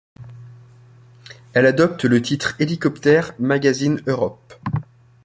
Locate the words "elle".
1.53-1.67